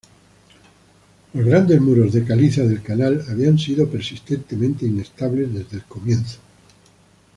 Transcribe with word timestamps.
Los 1.35 1.45
grandes 1.45 1.79
muros 1.79 2.11
de 2.13 2.23
caliza 2.25 2.63
del 2.63 2.81
canal 2.81 3.23
habían 3.29 3.59
sido 3.59 3.87
persistentemente 3.87 4.83
inestables 4.87 5.53
desde 5.53 5.77
el 5.77 5.83
comienzo. 5.83 6.39